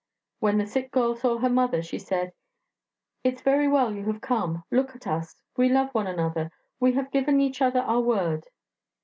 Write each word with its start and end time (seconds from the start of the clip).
When 0.39 0.57
the 0.57 0.65
sick 0.65 0.89
girl 0.89 1.13
saw 1.15 1.37
her 1.37 1.47
mother 1.49 1.83
she 1.83 1.99
said: 1.99 2.33
'It's 3.23 3.43
very 3.43 3.67
well 3.67 3.93
you 3.93 4.05
have 4.05 4.19
come; 4.19 4.63
look 4.71 4.95
at 4.95 5.05
us, 5.05 5.35
we 5.55 5.69
love 5.69 5.91
one 5.93 6.07
another 6.07 6.51
we 6.79 6.93
have 6.93 7.11
given 7.11 7.39
each 7.39 7.61
other 7.61 7.81
our 7.81 8.01
word.' 8.01 8.47